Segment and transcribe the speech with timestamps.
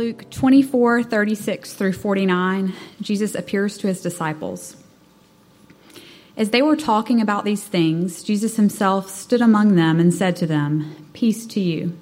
[0.00, 2.72] Luke 24, 36 through 49,
[3.02, 4.74] Jesus appears to his disciples.
[6.38, 10.46] As they were talking about these things, Jesus himself stood among them and said to
[10.46, 11.94] them, Peace to you.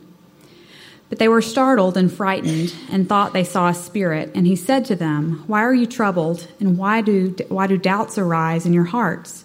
[1.09, 4.30] But they were startled and frightened and thought they saw a spirit.
[4.33, 6.47] And he said to them, Why are you troubled?
[6.61, 9.45] And why do, why do doubts arise in your hearts?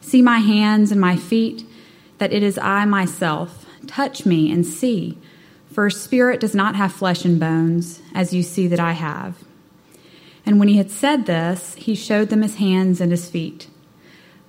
[0.00, 1.66] See my hands and my feet,
[2.16, 3.66] that it is I myself.
[3.86, 5.18] Touch me and see.
[5.72, 9.36] For spirit does not have flesh and bones, as you see that I have.
[10.44, 13.68] And when he had said this, he showed them his hands and his feet.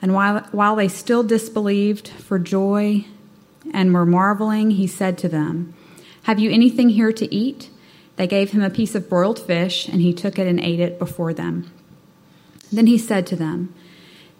[0.02, 3.06] And while, while they still disbelieved for joy
[3.72, 5.76] and were marveling, he said to them,
[6.23, 7.70] Have you anything here to eat?
[8.16, 10.98] They gave him a piece of broiled fish, and he took it and ate it
[10.98, 11.72] before them.
[12.72, 13.73] Then he said to them,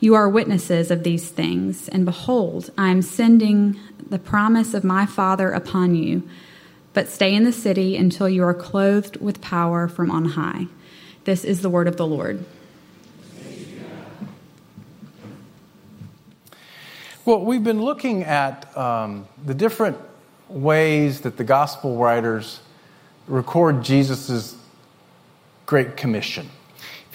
[0.00, 5.06] You are witnesses of these things, and behold, I am sending the promise of my
[5.06, 6.22] Father upon you.
[6.94, 10.66] But stay in the city until you are clothed with power from on high.
[11.24, 12.44] This is the word of the Lord.
[17.24, 19.98] Well, we've been looking at um, the different
[20.48, 22.60] ways that the gospel writers
[23.26, 24.56] record Jesus'
[25.66, 26.48] Great Commission.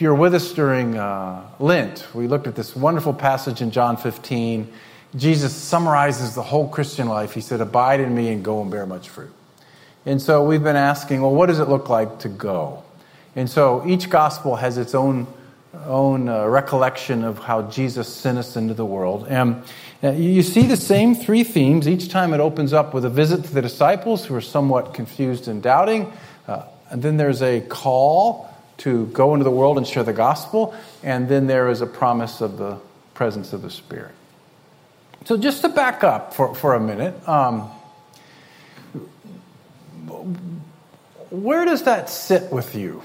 [0.04, 3.96] You were with us during uh, Lent, we looked at this wonderful passage in John
[3.96, 4.68] 15.
[5.16, 7.32] Jesus summarizes the whole Christian life.
[7.32, 9.32] He said, Abide in me and go and bear much fruit.
[10.06, 12.84] And so we've been asking, well, what does it look like to go?
[13.38, 15.26] And so each gospel has its own,
[15.86, 19.28] own uh, recollection of how Jesus sent us into the world.
[19.30, 19.64] And
[20.04, 21.88] uh, you see the same three themes.
[21.88, 25.48] Each time it opens up with a visit to the disciples who are somewhat confused
[25.48, 26.12] and doubting.
[26.46, 28.53] Uh, and then there's a call
[28.84, 32.42] to go into the world and share the gospel, and then there is a promise
[32.42, 32.78] of the
[33.14, 34.12] presence of the Spirit.
[35.24, 37.62] So, just to back up for, for a minute, um,
[41.30, 43.02] where does that sit with you?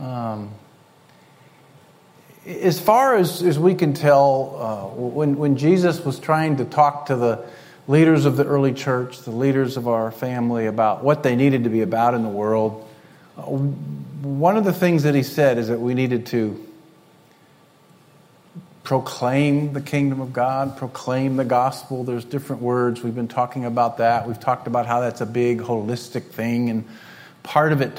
[0.00, 0.52] Um,
[2.46, 7.06] as far as, as we can tell, uh, when, when Jesus was trying to talk
[7.06, 7.44] to the
[7.88, 11.70] leaders of the early church, the leaders of our family, about what they needed to
[11.70, 12.88] be about in the world,
[13.36, 13.42] uh,
[14.22, 16.64] one of the things that he said is that we needed to
[18.82, 22.04] proclaim the kingdom of God, proclaim the gospel.
[22.04, 23.02] There's different words.
[23.02, 24.26] We've been talking about that.
[24.26, 26.88] We've talked about how that's a big holistic thing, and
[27.42, 27.98] part of it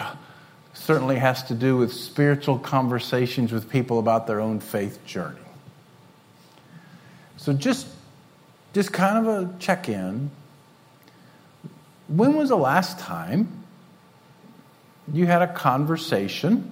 [0.74, 5.38] certainly has to do with spiritual conversations with people about their own faith journey.
[7.38, 7.88] So just
[8.74, 10.32] just kind of a check-in.
[12.08, 13.64] When was the last time
[15.14, 16.72] you had a conversation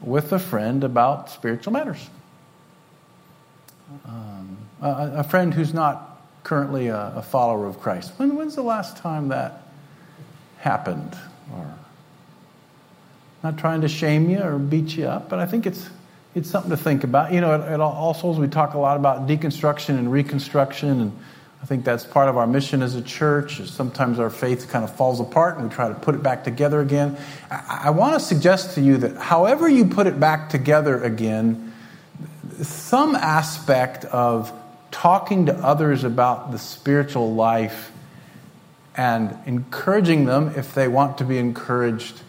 [0.00, 2.08] with a friend about spiritual matters.
[4.06, 8.12] Um, a, a, friend who's not currently a, a follower of Christ.
[8.16, 9.62] When, when's the last time that
[10.58, 11.16] happened?
[11.54, 11.74] Or
[13.42, 15.88] not trying to shame you or beat you up, but I think it's
[16.34, 17.32] it's something to think about.
[17.32, 21.18] You know, at, at All Souls we talk a lot about deconstruction and reconstruction and
[21.62, 23.60] I think that's part of our mission as a church.
[23.68, 26.80] Sometimes our faith kind of falls apart and we try to put it back together
[26.80, 27.16] again.
[27.50, 31.72] I, I want to suggest to you that however you put it back together again,
[32.60, 34.52] some aspect of
[34.90, 37.92] talking to others about the spiritual life
[38.96, 42.20] and encouraging them if they want to be encouraged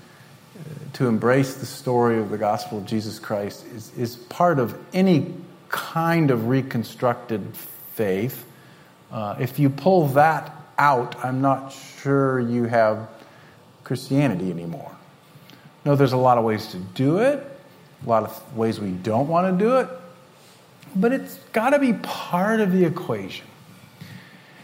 [0.56, 0.62] uh,
[0.94, 5.33] to embrace the story of the gospel of Jesus Christ is, is part of any
[5.69, 7.56] kind of reconstructed
[7.95, 8.45] faith.
[9.13, 13.07] Uh, if you pull that out, I'm not sure you have
[13.83, 14.92] Christianity anymore.
[15.86, 17.45] No, there's a lot of ways to do it,
[18.04, 19.88] a lot of ways we don't want to do it,
[20.95, 23.45] but it's got to be part of the equation.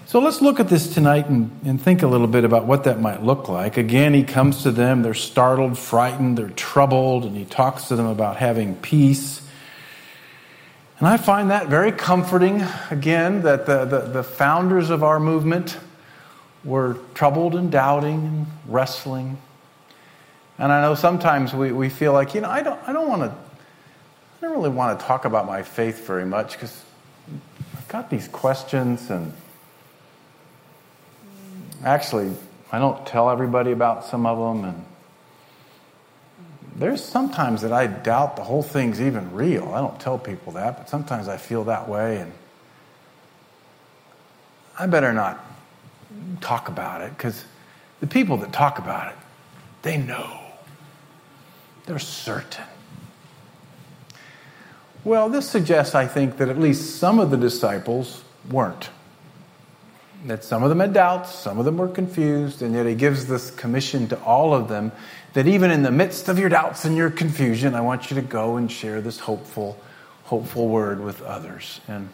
[0.08, 3.00] So let's look at this tonight and, and think a little bit about what that
[3.00, 3.78] might look like.
[3.78, 8.08] Again, he comes to them, they're startled, frightened, they're troubled, and he talks to them
[8.08, 9.48] about having peace.
[11.00, 12.62] And I find that very comforting,
[12.92, 15.78] again, that the, the, the, founders of our movement
[16.66, 19.38] were troubled and doubting and wrestling.
[20.58, 23.22] And I know sometimes we, we feel like, you know, I don't, I don't want
[23.22, 26.84] to, I don't really want to talk about my faith very much because
[27.78, 29.32] I've got these questions and
[31.86, 32.34] actually,
[32.74, 34.86] I don't tell everybody about some of them and
[36.76, 39.70] there's sometimes that I doubt the whole thing's even real.
[39.74, 42.32] I don't tell people that, but sometimes I feel that way, and
[44.78, 45.44] I better not
[46.42, 47.46] talk about it because
[48.00, 49.18] the people that talk about it,
[49.82, 50.40] they know.
[51.86, 52.66] They're certain.
[55.04, 58.90] Well, this suggests, I think, that at least some of the disciples weren't.
[60.26, 63.28] That some of them had doubts, some of them were confused, and yet he gives
[63.28, 64.92] this commission to all of them
[65.34, 68.22] that even in the midst of your doubts and your confusion, I want you to
[68.22, 69.80] go and share this hopeful,
[70.24, 71.80] hopeful word with others.
[71.88, 72.10] And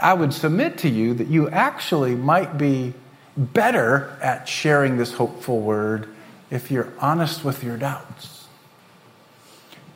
[0.00, 2.94] I would submit to you that you actually might be
[3.36, 6.08] better at sharing this hopeful word
[6.50, 8.46] if you're honest with your doubts.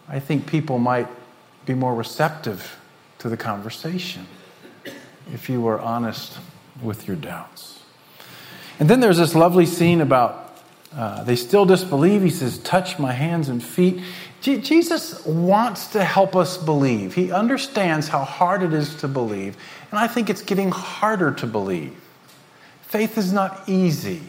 [0.08, 1.08] I think people might
[1.64, 2.78] be more receptive
[3.18, 4.26] to the conversation
[5.32, 6.38] if you were honest
[6.82, 7.80] with your doubts.
[8.78, 10.46] And then there's this lovely scene about
[10.94, 12.22] uh, they still disbelieve.
[12.22, 14.00] He says, Touch my hands and feet.
[14.40, 17.14] Je- Jesus wants to help us believe.
[17.14, 19.56] He understands how hard it is to believe.
[19.90, 21.94] And I think it's getting harder to believe.
[22.82, 24.22] Faith is not easy.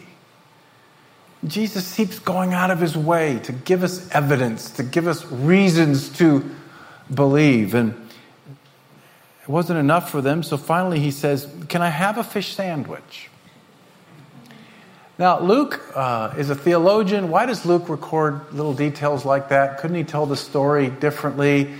[1.46, 6.08] Jesus keeps going out of his way to give us evidence, to give us reasons
[6.18, 6.44] to
[7.14, 7.74] believe.
[7.74, 8.07] And
[9.48, 13.30] it wasn't enough for them, so finally he says, Can I have a fish sandwich?
[15.18, 17.30] Now, Luke uh, is a theologian.
[17.30, 19.78] Why does Luke record little details like that?
[19.78, 21.74] Couldn't he tell the story differently?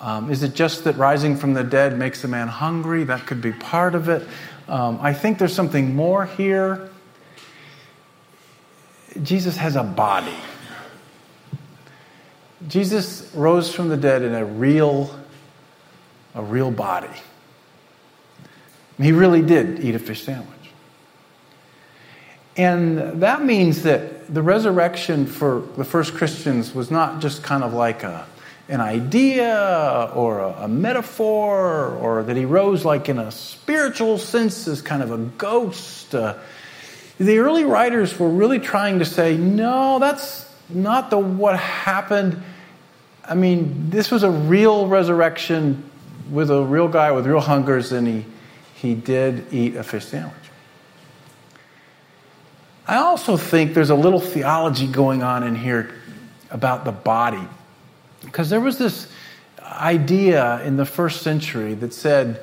[0.00, 3.04] Um, is it just that rising from the dead makes a man hungry?
[3.04, 4.26] That could be part of it.
[4.66, 6.90] Um, I think there's something more here.
[9.22, 10.34] Jesus has a body.
[12.66, 15.19] Jesus rose from the dead in a real,
[16.34, 17.08] a real body.
[19.00, 20.56] He really did eat a fish sandwich.
[22.56, 27.72] And that means that the resurrection for the first Christians was not just kind of
[27.72, 28.26] like a,
[28.68, 34.68] an idea or a, a, metaphor or that he rose like in a spiritual sense
[34.68, 36.14] as kind of a ghost.
[36.14, 36.34] Uh,
[37.18, 42.42] the early writers were really trying to say, no, that's not the what happened.
[43.24, 45.89] I mean, this was a real resurrection
[46.30, 48.24] with a real guy with real hungers, and he,
[48.74, 50.34] he did eat a fish sandwich.
[52.86, 55.94] I also think there's a little theology going on in here
[56.50, 57.46] about the body.
[58.24, 59.08] Because there was this
[59.60, 62.40] idea in the first century that said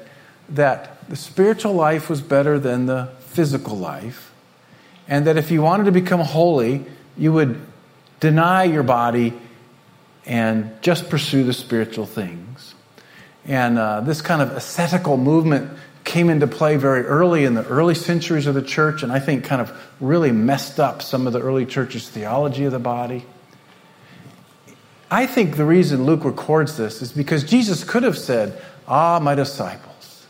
[0.49, 4.31] that the spiritual life was better than the physical life,
[5.07, 6.85] and that if you wanted to become holy,
[7.17, 7.59] you would
[8.19, 9.33] deny your body
[10.25, 12.73] and just pursue the spiritual things.
[13.47, 15.71] And uh, this kind of ascetical movement
[16.03, 19.43] came into play very early in the early centuries of the church, and I think
[19.43, 23.25] kind of really messed up some of the early church's theology of the body.
[25.09, 29.35] I think the reason Luke records this is because Jesus could have said, Ah, my
[29.35, 30.25] disciples,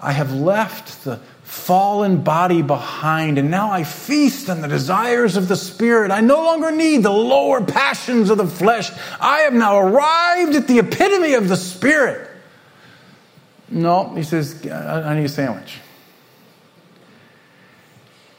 [0.00, 5.48] I have left the fallen body behind, and now I feast on the desires of
[5.48, 6.10] the Spirit.
[6.10, 8.90] I no longer need the lower passions of the flesh.
[9.20, 12.30] I have now arrived at the epitome of the Spirit.
[13.68, 15.78] No, he says, I need a sandwich.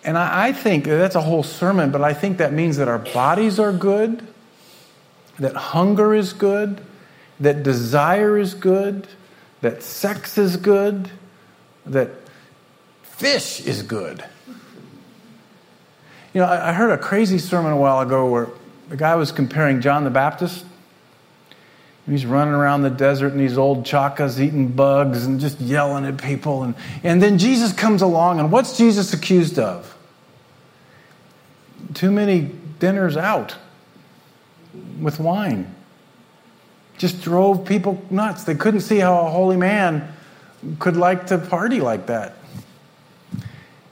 [0.04, 3.60] And I, think that's a whole sermon, but I think that means that our bodies
[3.60, 4.26] are good,
[5.40, 6.80] that hunger is good,
[7.40, 9.08] that desire is good,
[9.62, 11.10] that sex is good,
[11.88, 12.12] that
[13.02, 14.24] fish is good.
[16.36, 18.50] You know, I heard a crazy sermon a while ago where
[18.90, 20.66] the guy was comparing John the Baptist.
[22.08, 26.22] He's running around the desert in these old chakas, eating bugs and just yelling at
[26.22, 26.62] people.
[26.62, 29.98] And, and then Jesus comes along, and what's Jesus accused of?
[31.96, 33.56] Too many dinners out
[35.00, 35.74] with wine.
[36.98, 38.44] Just drove people nuts.
[38.44, 40.14] They couldn't see how a holy man
[40.78, 42.36] could like to party like that.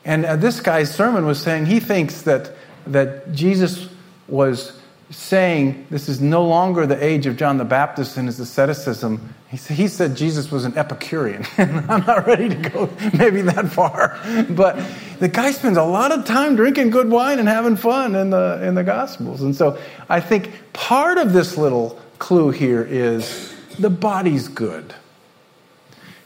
[0.05, 2.51] And uh, this guy's sermon was saying he thinks that,
[2.88, 3.89] that Jesus
[4.27, 4.79] was
[5.13, 9.34] saying this is no longer the age of John the Baptist and his asceticism.
[9.50, 11.46] He, said Jesus was an Epicurean.
[11.58, 14.20] I'm not ready to go maybe that far.
[14.50, 14.84] But
[15.20, 18.60] the guy spends a lot of time drinking good wine and having fun in the,
[18.63, 19.41] in the Gospels.
[19.41, 19.77] And so
[20.10, 24.93] I think part of this little clue here is the body's good.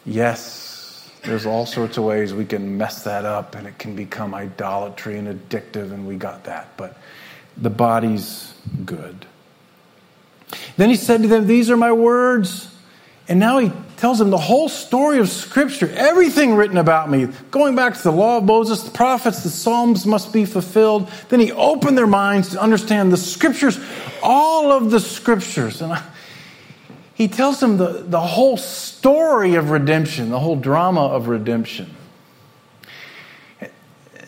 [0.06, 4.34] Yes, there's all sorts of ways we can mess that up and it can become
[4.34, 6.78] idolatry and addictive, and we got that.
[6.78, 6.98] But
[7.58, 8.54] the body's
[8.86, 9.26] good.
[10.78, 12.74] Then he said to them, These are my words
[13.28, 17.76] And now he tells them the whole story of Scripture, everything written about me, going
[17.76, 21.10] back to the law of Moses, the prophets, the Psalms must be fulfilled.
[21.30, 23.80] Then he opened their minds to understand the Scriptures,
[24.22, 25.82] all of the Scriptures.
[25.82, 26.04] And I,
[27.16, 31.97] he tells them the, the whole story of redemption, the whole drama of redemption.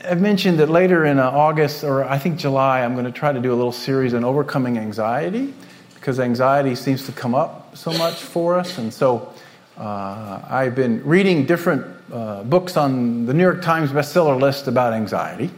[0.09, 3.31] I've mentioned that later in uh, August, or I think July, I'm going to try
[3.31, 5.53] to do a little series on overcoming anxiety
[5.93, 8.79] because anxiety seems to come up so much for us.
[8.79, 9.31] And so
[9.77, 14.93] uh, I've been reading different uh, books on the New York Times bestseller list about
[14.93, 15.51] anxiety,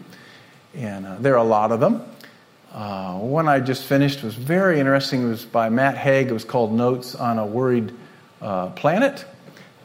[0.76, 2.04] and uh, there are a lot of them.
[2.74, 5.28] Uh, one I just finished was very interesting.
[5.28, 6.28] It was by Matt Haig.
[6.28, 7.94] It was called Notes on a Worried
[8.42, 9.24] uh, Planet.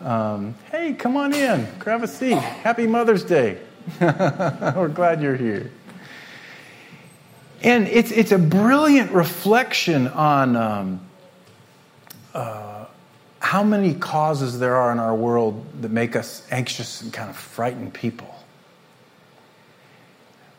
[0.01, 2.37] Um, hey, come on in, grab a seat.
[2.37, 3.61] Happy Mother's Day.
[4.01, 5.71] We're glad you're here.
[7.63, 11.01] And it's, it's a brilliant reflection on um,
[12.35, 12.87] uh,
[13.39, 17.37] how many causes there are in our world that make us anxious and kind of
[17.37, 18.35] frightened people.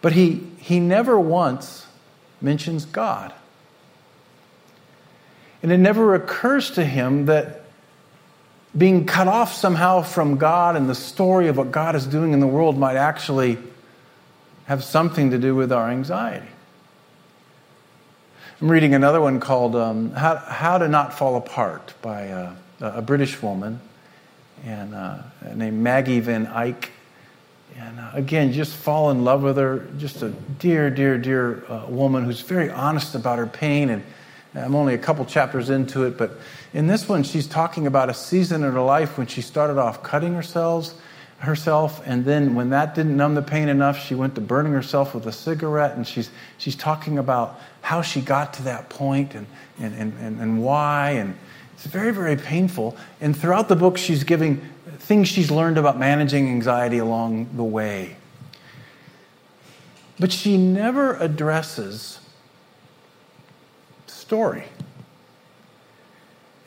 [0.02, 1.86] But he, he never once
[2.42, 3.34] mentions God.
[5.62, 7.64] And it never occurs to him that
[8.78, 12.40] being cut off somehow from God and the story of what God is doing in
[12.40, 13.58] the world might actually
[14.66, 16.48] have something to do with our anxiety.
[18.62, 23.02] I'm reading another one called um, How, How, to Not Fall Apart by uh, a
[23.02, 23.80] British woman
[24.66, 25.20] and uh,
[25.54, 26.92] named Maggie Van Eyck.
[27.78, 29.88] And uh, again, just fall in love with her.
[29.98, 33.90] Just a dear, dear, dear uh, woman who's very honest about her pain.
[33.90, 34.04] And
[34.58, 36.32] I'm only a couple chapters into it, but
[36.74, 40.04] in this one, she's talking about a season in her life when she started off
[40.04, 40.94] cutting herself
[41.40, 45.14] herself and then when that didn't numb the pain enough she went to burning herself
[45.14, 49.46] with a cigarette and she's she's talking about how she got to that point and
[49.80, 51.38] and, and, and, why and
[51.74, 52.98] it's very very painful.
[53.22, 58.16] And throughout the book she's giving things she's learned about managing anxiety along the way.
[60.20, 62.20] But she never addresses
[64.28, 64.66] story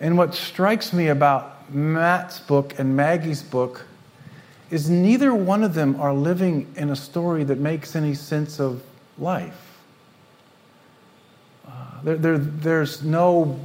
[0.00, 3.84] and what strikes me about matt's book and maggie's book
[4.70, 8.82] is neither one of them are living in a story that makes any sense of
[9.18, 9.78] life.
[11.68, 11.70] Uh,
[12.02, 13.60] there, there, there's no,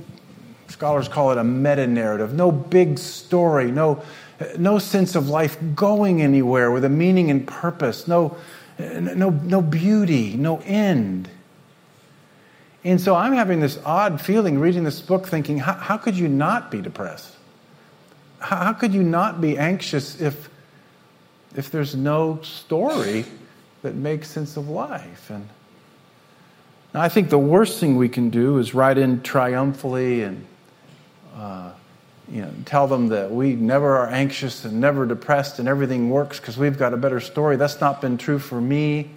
[0.68, 4.04] scholars call it a meta narrative, no big story, no,
[4.58, 8.36] no sense of life going anywhere with a meaning and purpose, no,
[8.78, 11.30] no, no beauty, no end.
[12.86, 16.30] And so I'm having this odd feeling reading this book thinking, how, how could you
[16.30, 17.36] not be depressed?
[18.40, 20.50] How, how could you not be anxious if
[21.56, 23.26] if there's no story
[23.82, 25.30] that makes sense of life.
[25.30, 25.48] And
[26.94, 30.46] now I think the worst thing we can do is write in triumphantly and
[31.36, 31.72] uh,
[32.30, 36.40] you know, tell them that we never are anxious and never depressed and everything works
[36.40, 37.56] because we've got a better story.
[37.56, 39.12] That's not been true for me.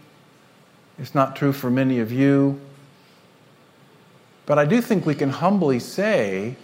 [0.99, 2.61] It's not true for many of you.
[4.49, 6.57] But I do think we can humbly say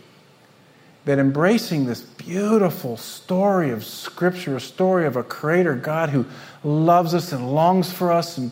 [1.04, 6.24] that embracing this beautiful story of Scripture, a story of a Creator God who
[6.64, 8.50] loves us and longs for us and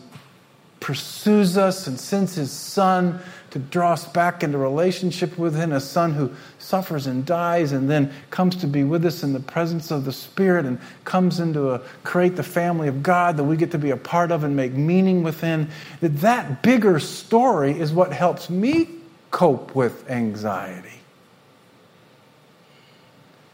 [0.79, 5.79] pursues us and sends His Son to draw us back into relationship with Him, a
[5.79, 9.89] Son who suffers and dies and then comes to be with us in the presence
[9.89, 13.57] of the Spirit and comes into a uh, create the family of God that we
[13.57, 15.69] get to be a part of and make meaning within.
[16.01, 18.99] That that bigger story is what helps me
[19.33, 21.01] cope with anxiety.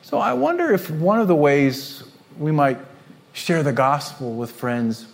[0.01, 2.03] So I wonder if one of the ways
[2.38, 2.77] we might
[3.31, 5.07] share the gospel with friends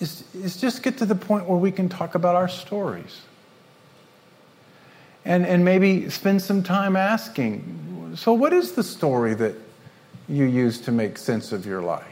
[0.00, 3.22] is, is just get to the point where we can talk about our stories.
[5.24, 9.56] And, and maybe spend some time asking so, what is the story that
[10.28, 12.04] you use to make sense of your life?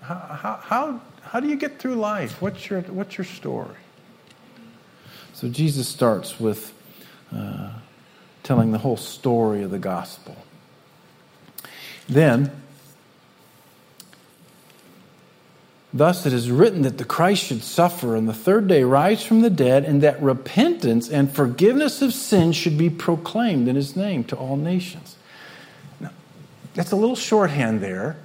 [0.00, 2.42] How, how, how, do you get through life?
[2.42, 3.76] What's your, what's your story?
[5.40, 6.74] So, Jesus starts with
[7.34, 7.70] uh,
[8.42, 10.36] telling the whole story of the gospel.
[12.06, 12.50] Then,
[15.94, 19.40] Thus it is written that the Christ should suffer and the third day rise from
[19.40, 24.24] the dead, and that repentance and forgiveness of sins should be proclaimed in his name
[24.24, 25.16] to all nations.
[25.98, 26.10] Now,
[26.74, 28.18] that's a little shorthand there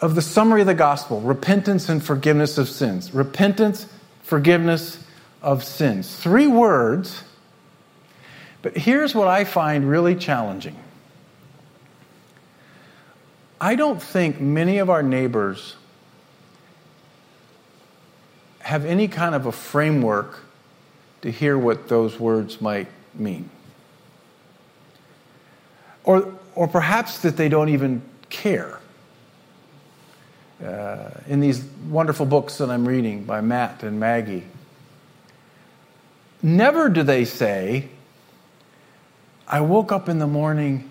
[0.00, 3.12] of the summary of the gospel repentance and forgiveness of sins.
[3.12, 3.86] Repentance,
[4.22, 5.04] forgiveness
[5.42, 6.14] of sins.
[6.16, 7.22] Three words,
[8.62, 10.76] but here's what I find really challenging.
[13.60, 15.76] I don't think many of our neighbors
[18.60, 20.40] have any kind of a framework
[21.22, 23.50] to hear what those words might mean.
[26.04, 28.78] or, or perhaps that they don't even care.
[30.64, 34.44] Uh, in these wonderful books that I'm reading by Matt and Maggie,
[36.42, 37.88] never do they say,
[39.46, 40.88] I woke up in the morning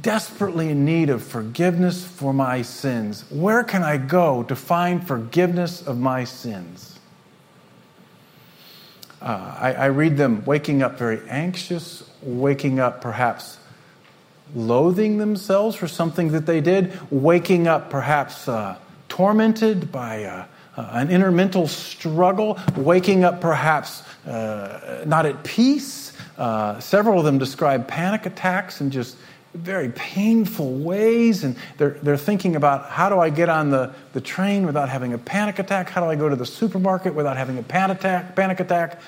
[0.00, 3.24] desperately in need of forgiveness for my sins.
[3.30, 6.98] Where can I go to find forgiveness of my sins?
[9.20, 13.58] Uh, I, I read them waking up very anxious, waking up perhaps
[14.54, 18.76] loathing themselves for something that they did, waking up perhaps uh,
[19.08, 26.12] tormented by uh, uh, an inner mental struggle, waking up perhaps uh, not at peace.
[26.38, 29.16] Uh, several of them describe panic attacks and just
[29.54, 31.44] very painful ways.
[31.44, 35.12] And they're, they're thinking about how do I get on the, the train without having
[35.12, 35.90] a panic attack?
[35.90, 38.34] How do I go to the supermarket without having a panic attack?
[38.34, 39.00] Panic attack?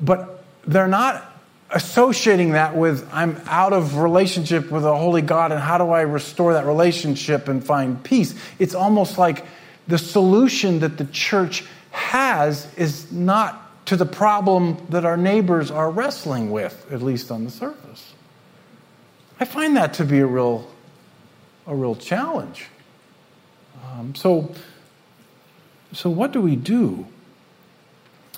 [0.00, 1.26] But they're not
[1.70, 6.00] associating that with I'm out of relationship with a holy God and how do I
[6.00, 8.34] restore that relationship and find peace?
[8.58, 9.44] It's almost like
[9.90, 15.90] the solution that the church has is not to the problem that our neighbors are
[15.90, 18.14] wrestling with, at least on the surface.
[19.40, 20.70] I find that to be a real,
[21.66, 22.66] a real challenge.
[23.84, 24.54] Um, so,
[25.92, 27.06] so what do we do?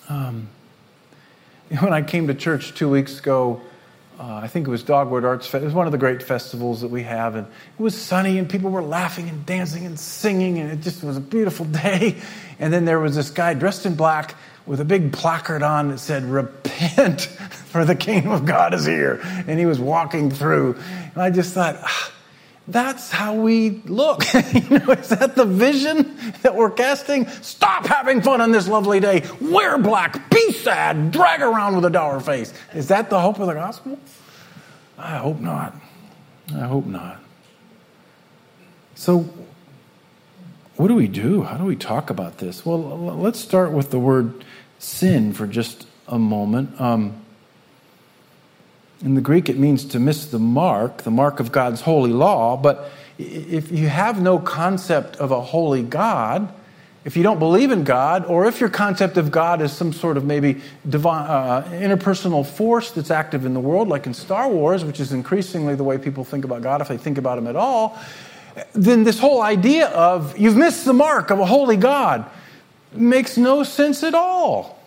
[0.09, 0.49] Um,
[1.81, 3.61] when I came to church two weeks ago,
[4.23, 5.63] uh, I think it was Dogwood Arts Fest.
[5.63, 8.49] It was one of the great festivals that we have, and it was sunny, and
[8.49, 12.17] people were laughing and dancing and singing, and it just was a beautiful day.
[12.61, 15.99] And then there was this guy dressed in black with a big placard on that
[15.99, 17.23] said, Repent,
[17.67, 19.21] for the kingdom of God is here.
[19.25, 20.79] And he was walking through.
[21.15, 22.13] And I just thought, ah,
[22.69, 24.23] that's how we look.
[24.35, 27.27] you know, is that the vision that we're casting?
[27.29, 29.27] Stop having fun on this lovely day.
[29.41, 32.53] Wear black, be sad, drag around with a dour face.
[32.75, 33.99] Is that the hope of the gospel?
[34.97, 35.75] I hope not.
[36.55, 37.19] I hope not.
[38.95, 39.29] So,
[40.77, 41.43] what do we do?
[41.43, 42.65] How do we talk about this?
[42.65, 44.45] Well, let's start with the word
[44.79, 46.81] sin for just a moment.
[46.81, 47.22] Um,
[49.03, 52.57] in the Greek, it means to miss the mark, the mark of God's holy law.
[52.57, 56.53] But if you have no concept of a holy God,
[57.05, 60.17] if you don't believe in God, or if your concept of God is some sort
[60.17, 64.85] of maybe divine, uh, interpersonal force that's active in the world, like in Star Wars,
[64.85, 67.57] which is increasingly the way people think about God if they think about Him at
[67.57, 67.99] all,
[68.73, 72.31] then this whole idea of you've missed the mark of a holy God
[72.93, 74.79] makes no sense at all.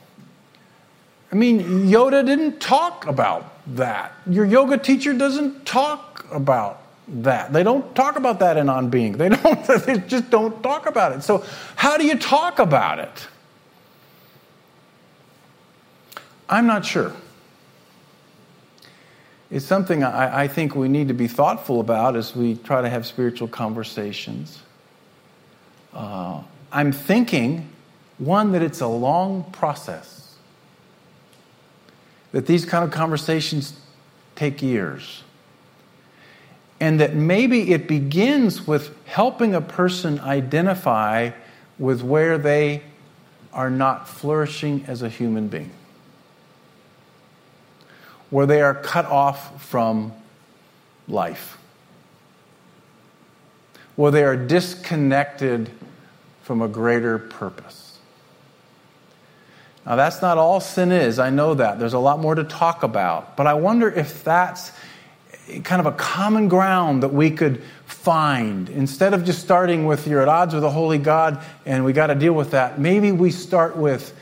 [1.32, 4.14] I mean, Yoda didn't talk about that.
[4.30, 7.54] Your yoga teacher doesn't talk about that.
[7.54, 9.14] They don't talk about that in On Being.
[9.14, 9.66] They don't.
[9.86, 11.24] They just don't talk about it.
[11.24, 11.44] So,
[11.76, 13.28] how do you talk about it?
[16.48, 17.14] I'm not sure.
[19.52, 22.90] It's something I, I think we need to be thoughtful about as we try to
[22.90, 24.62] have spiritual conversations.
[25.94, 27.70] Uh, I'm thinking,
[28.18, 30.25] one, that it's a long process
[32.36, 33.80] that these kind of conversations
[34.36, 35.24] take years.
[36.82, 41.32] And that maybe it begins with helping a person identify
[41.80, 42.82] with where they
[43.54, 45.72] are not flourishing as a human being,
[48.32, 50.12] where they are cut off from
[51.08, 51.58] life,
[53.96, 55.70] where they are disconnected
[56.44, 57.85] from a greater purpose.
[59.86, 61.20] Now, that's not all sin is.
[61.20, 61.78] I know that.
[61.78, 63.38] There's a lot more to talk about.
[63.38, 64.72] But I wonder if that's
[65.64, 68.68] kind of a common ground that we could find.
[68.70, 72.08] Instead of just starting with you're at odds with a holy God and we got
[72.08, 74.16] to deal with that, maybe we start with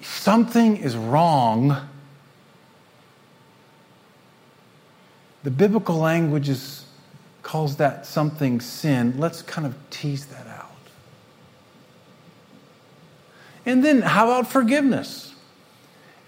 [0.00, 1.76] something is wrong.
[5.42, 6.84] The biblical language is,
[7.42, 9.18] calls that something sin.
[9.18, 10.70] Let's kind of tease that out.
[13.66, 15.34] And then, how about forgiveness?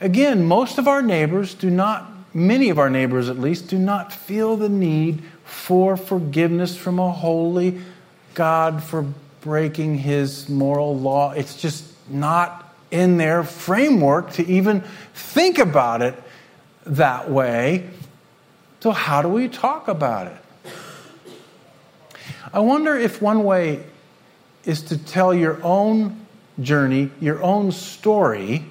[0.00, 4.12] Again, most of our neighbors do not, many of our neighbors at least, do not
[4.12, 7.80] feel the need for forgiveness from a holy
[8.34, 9.06] God for
[9.40, 11.30] breaking his moral law.
[11.30, 14.82] It's just not in their framework to even
[15.14, 16.20] think about it
[16.86, 17.88] that way.
[18.80, 20.36] So, how do we talk about it?
[22.52, 23.84] I wonder if one way
[24.64, 26.26] is to tell your own
[26.60, 28.64] journey, your own story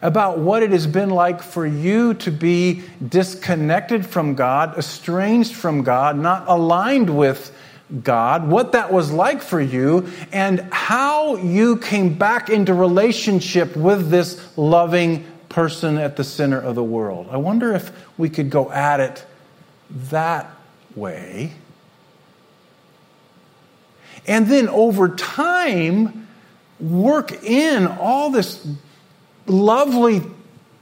[0.00, 5.82] about what it has been like for you to be disconnected from God, estranged from
[5.82, 7.54] God, not aligned with
[8.02, 14.10] God, what that was like for you, and how you came back into relationship with
[14.10, 17.28] this loving person at the center of the world.
[17.30, 19.24] I wonder if we could go at it
[19.90, 20.50] that
[20.94, 21.52] way.
[24.28, 26.28] And then over time,
[26.78, 28.64] work in all this
[29.46, 30.22] lovely,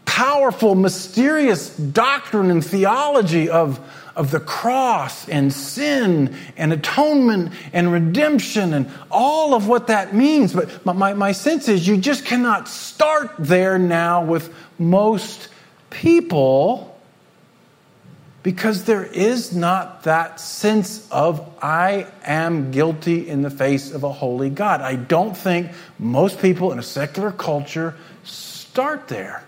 [0.05, 3.79] powerful, mysterious doctrine and theology of,
[4.17, 10.53] of the cross and sin and atonement and redemption and all of what that means.
[10.53, 15.49] But my, my sense is you just cannot start there now with most
[15.91, 16.96] people
[18.47, 24.13] because there is not that sense of I am guilty in the face of a
[24.13, 24.81] holy God.
[24.81, 29.43] I don't think most people in a secular culture start there.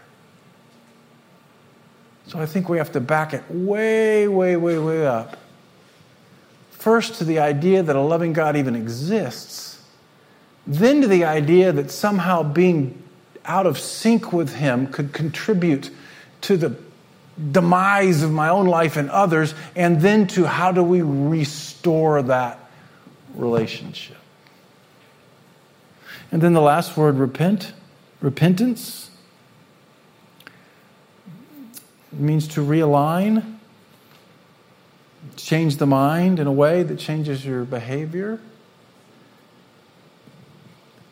[2.27, 5.37] So I think we have to back it way, way, way, way up.
[6.73, 9.81] First, to the idea that a loving God even exists,
[10.67, 13.01] then to the idea that somehow being
[13.45, 15.91] out of sync with Him could contribute
[16.41, 16.88] to the
[17.53, 22.59] demise of my own life and others, and then to how do we restore that
[23.35, 24.17] relationship.
[26.31, 27.73] And then the last word, repent,
[28.21, 29.11] repentance,
[32.13, 33.59] means to realign,
[35.37, 38.41] change the mind in a way that changes your behavior.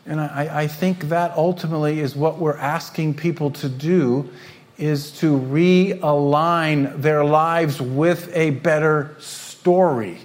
[0.04, 4.30] And I, I think that ultimately is what we're asking people to do
[4.78, 10.18] is to realign their lives with a better story.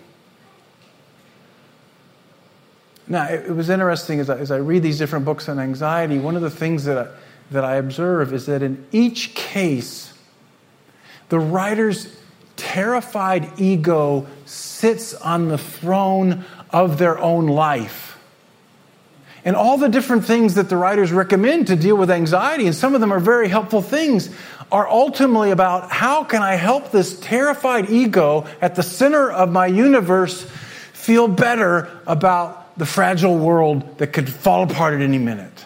[3.08, 6.36] Now, it, was interesting as I, as I, read these different books on anxiety, one
[6.36, 7.08] of the things that I,
[7.52, 10.14] that I observe is that in each case,
[11.30, 12.16] the writer's
[12.56, 18.11] terrified ego sits on the throne of their own life.
[19.44, 22.94] And all the different things that the writers recommend to deal with anxiety, and some
[22.94, 24.30] of them are very helpful things,
[24.72, 29.66] are ultimately about how can I help this terrified ego at the center of my
[29.66, 30.44] universe
[30.94, 35.66] feel better about the fragile world that could fall apart at any minute.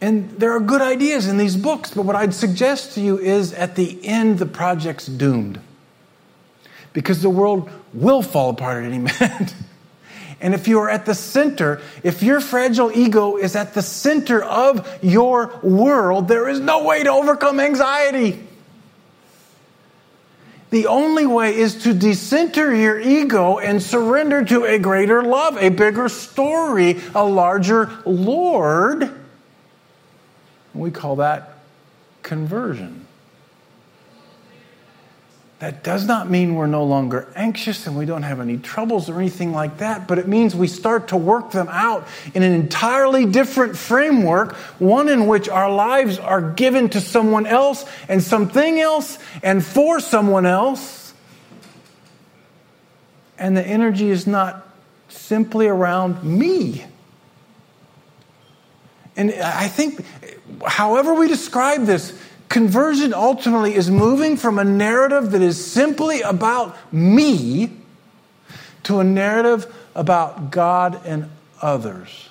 [0.00, 3.54] And there are good ideas in these books, but what I'd suggest to you is
[3.54, 5.58] at the end, the project's doomed.
[6.92, 9.54] Because the world will fall apart at any minute.
[10.40, 14.44] And if you are at the center, if your fragile ego is at the center
[14.44, 18.46] of your world, there is no way to overcome anxiety.
[20.70, 25.70] The only way is to decenter your ego and surrender to a greater love, a
[25.70, 29.10] bigger story, a larger Lord.
[30.74, 31.54] We call that
[32.22, 33.05] conversion.
[35.58, 39.18] That does not mean we're no longer anxious and we don't have any troubles or
[39.18, 43.24] anything like that, but it means we start to work them out in an entirely
[43.24, 49.18] different framework, one in which our lives are given to someone else and something else
[49.42, 51.14] and for someone else.
[53.38, 54.66] And the energy is not
[55.08, 56.84] simply around me.
[59.16, 60.04] And I think,
[60.66, 62.12] however we describe this,
[62.48, 67.72] Conversion ultimately is moving from a narrative that is simply about me
[68.84, 71.28] to a narrative about God and
[71.60, 72.28] others.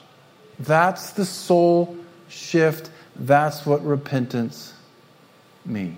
[0.60, 1.98] That's the soul
[2.30, 2.90] shift.
[3.16, 4.74] That's what repentance
[5.66, 5.98] means.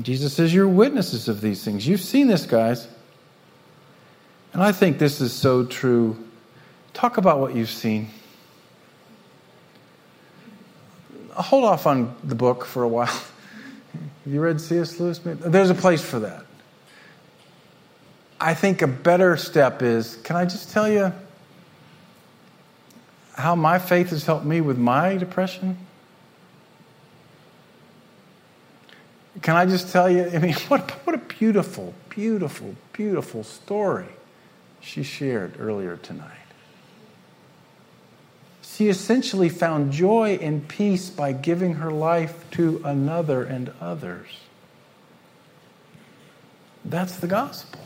[0.00, 1.86] Jesus says, You're witnesses of these things.
[1.86, 2.88] You've seen this, guys.
[4.52, 6.16] And I think this is so true.
[6.92, 8.10] Talk about what you've seen
[11.34, 13.06] hold off on the book for a while.
[13.06, 14.98] Have you read C.S.
[14.98, 15.20] Lewis?
[15.22, 16.44] There's a place for that.
[18.40, 21.12] I think a better step is can I just tell you
[23.36, 25.78] how my faith has helped me with my depression?
[29.42, 30.30] Can I just tell you?
[30.32, 34.08] I mean, what, what a beautiful, beautiful, beautiful story
[34.80, 36.43] she shared earlier tonight.
[38.74, 44.26] She essentially found joy and peace by giving her life to another and others.
[46.84, 47.80] That's the gospel.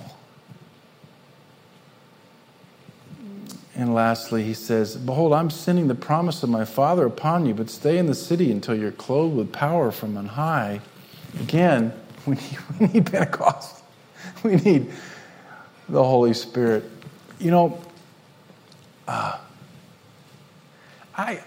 [3.74, 7.68] And lastly, he says, Behold, I'm sending the promise of my Father upon you, but
[7.68, 10.80] stay in the city until you're clothed with power from on high.
[11.38, 11.92] Again,
[12.26, 13.74] we need, we need Pentecost.
[14.42, 14.90] We need
[15.88, 16.84] the Holy Spirit.
[17.38, 17.82] You know,
[19.06, 19.38] uh,
[21.18, 21.42] I,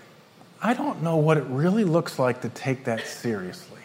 [0.61, 3.81] I don't know what it really looks like to take that seriously.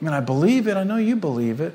[0.00, 0.76] I mean, I believe it.
[0.76, 1.74] I know you believe it.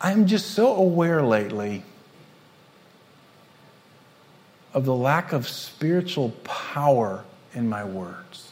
[0.00, 1.84] I'm just so aware lately
[4.74, 8.50] of the lack of spiritual power in my words.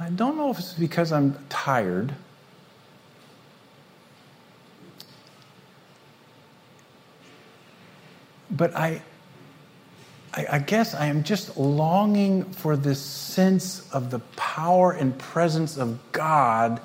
[0.00, 2.14] I don't know if it's because I'm tired.
[8.52, 9.02] But I,
[10.34, 15.78] I, I, guess I am just longing for this sense of the power and presence
[15.78, 16.80] of God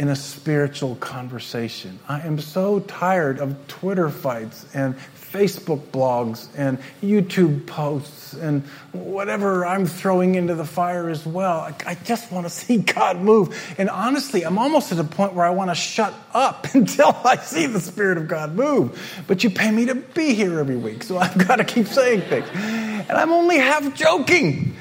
[0.00, 1.98] in a spiritual conversation.
[2.08, 9.66] I am so tired of Twitter fights and Facebook blogs and YouTube posts and whatever
[9.66, 11.70] I'm throwing into the fire as well.
[11.86, 13.74] I just want to see God move.
[13.76, 17.36] And honestly, I'm almost at a point where I want to shut up until I
[17.36, 19.22] see the Spirit of God move.
[19.26, 22.22] But you pay me to be here every week, so I've got to keep saying
[22.22, 22.48] things.
[22.54, 24.74] And I'm only half joking.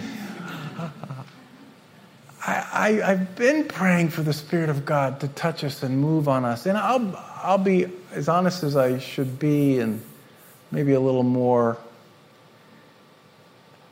[2.45, 6.45] I, have been praying for the Spirit of God to touch us and move on
[6.45, 6.65] us.
[6.65, 10.01] And I'll, I'll be as honest as I should be and
[10.71, 11.77] maybe a little more.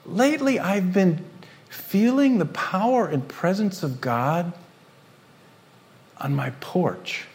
[0.06, 1.26] Lately, I've been
[1.70, 4.54] feeling the power and presence of God
[6.20, 7.26] on my porch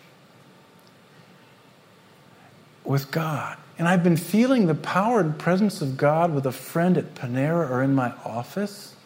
[2.85, 3.59] with God.
[3.79, 7.69] And I've been feeling the power and presence of God with a friend at Panera
[7.69, 8.97] or in my office.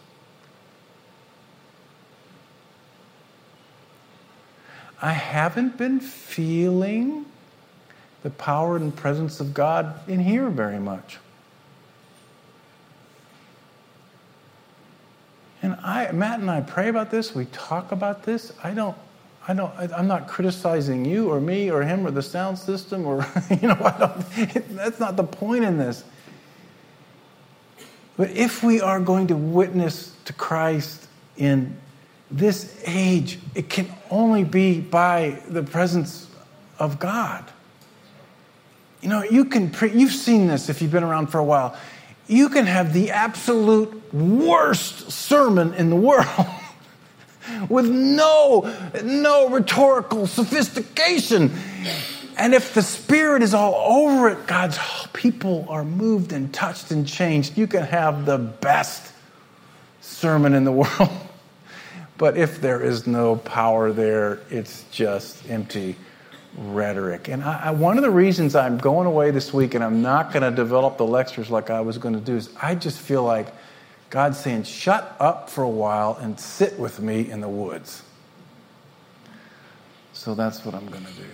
[5.01, 7.27] I haven't been feeling
[8.23, 11.19] the power and presence of God in here very much.
[15.63, 17.35] And I, Matt and I pray about this.
[17.35, 18.53] We talk about this.
[18.63, 18.97] I don't,
[19.49, 23.27] I don't, I'm not criticizing you or me or him or the sound system or,
[23.51, 26.05] you know, I don't, that's not the point in this.
[28.17, 31.07] But if we are going to witness to Christ
[31.37, 31.77] in
[32.31, 36.29] this age, it can only be by the presence
[36.79, 37.45] of God.
[39.01, 41.77] You know, you can, pre- you've seen this if you've been around for a while.
[42.27, 46.47] You can have the absolute worst sermon in the world
[47.69, 51.53] with no, no rhetorical sophistication.
[52.37, 54.79] And if the Spirit is all over it, God's
[55.13, 57.57] people are moved and touched and changed.
[57.57, 59.13] You can have the best
[60.01, 61.11] sermon in the world.
[62.19, 65.97] But if there is no power there, it's just empty
[66.57, 67.29] rhetoric.
[67.29, 70.33] And I, I, one of the reasons I'm going away this week and I'm not
[70.33, 73.23] going to develop the lectures like I was going to do is I just feel
[73.23, 73.49] like
[74.09, 78.03] God's saying, shut up for a while and sit with me in the woods.
[80.13, 81.27] So that's what I'm going to do.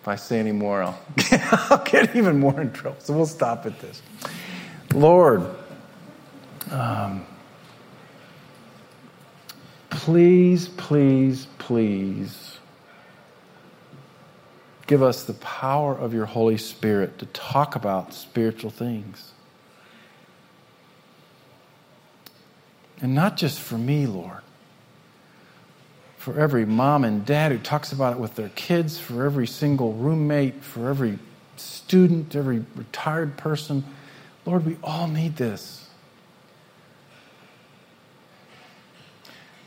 [0.00, 1.00] If I say any more, I'll,
[1.70, 2.98] I'll get even more in trouble.
[3.00, 4.02] So we'll stop at this.
[4.92, 5.44] Lord,
[6.70, 7.24] um,
[9.92, 12.58] please, please, please
[14.86, 19.32] give us the power of your Holy Spirit to talk about spiritual things.
[23.02, 24.40] And not just for me, Lord.
[26.16, 29.92] For every mom and dad who talks about it with their kids, for every single
[29.92, 31.18] roommate, for every
[31.56, 33.84] student, every retired person.
[34.46, 35.81] Lord, we all need this.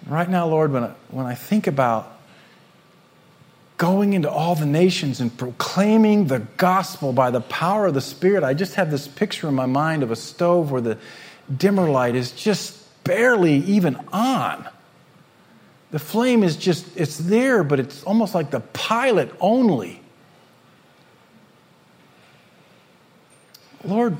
[0.07, 2.11] Right now, Lord, when I, when I think about
[3.77, 8.43] going into all the nations and proclaiming the gospel by the power of the Spirit,
[8.43, 10.97] I just have this picture in my mind of a stove where the
[11.55, 14.67] dimmer light is just barely even on.
[15.91, 20.01] The flame is just, it's there, but it's almost like the pilot only.
[23.83, 24.17] Lord,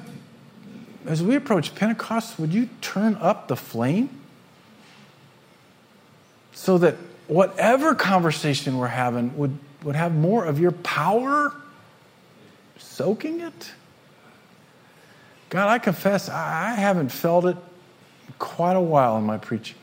[1.06, 4.10] as we approach Pentecost, would you turn up the flame
[6.56, 6.96] so that
[7.28, 11.54] whatever conversation we're having would, would have more of your power
[12.78, 13.72] soaking it?
[15.50, 17.58] God, I confess I haven't felt it
[18.40, 19.78] quite a while in my preaching.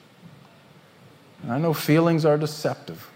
[1.42, 3.08] And I know feelings are deceptive.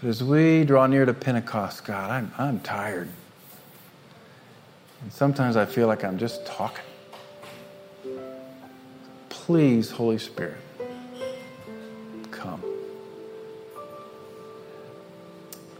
[0.00, 3.08] But as we draw near to Pentecost, God, I'm, I'm tired.
[5.02, 6.84] And sometimes I feel like I'm just talking.
[9.48, 10.58] Please, Holy Spirit,
[12.30, 12.62] come.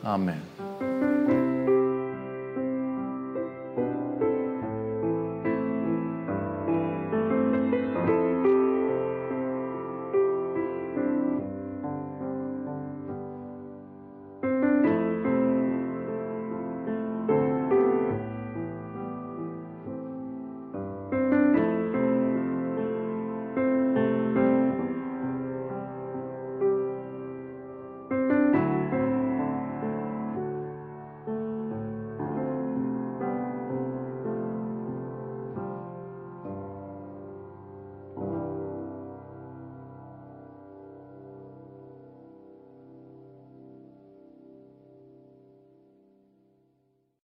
[0.03, 0.41] Amen.